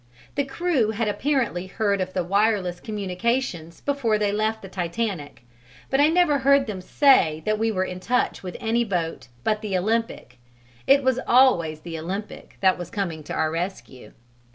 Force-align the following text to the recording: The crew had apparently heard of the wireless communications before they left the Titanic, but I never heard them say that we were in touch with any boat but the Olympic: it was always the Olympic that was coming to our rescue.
The 0.33 0.45
crew 0.45 0.89
had 0.89 1.07
apparently 1.07 1.67
heard 1.67 2.01
of 2.01 2.13
the 2.13 2.23
wireless 2.23 2.79
communications 2.79 3.81
before 3.81 4.17
they 4.17 4.31
left 4.31 4.63
the 4.63 4.67
Titanic, 4.67 5.45
but 5.91 5.99
I 6.01 6.07
never 6.07 6.39
heard 6.39 6.65
them 6.65 6.81
say 6.81 7.43
that 7.45 7.59
we 7.59 7.71
were 7.71 7.83
in 7.85 7.99
touch 7.99 8.41
with 8.41 8.57
any 8.59 8.83
boat 8.83 9.27
but 9.43 9.61
the 9.61 9.77
Olympic: 9.77 10.39
it 10.87 11.03
was 11.03 11.19
always 11.27 11.81
the 11.81 11.99
Olympic 11.99 12.57
that 12.61 12.79
was 12.79 12.89
coming 12.89 13.21
to 13.25 13.33
our 13.35 13.51
rescue. 13.51 14.13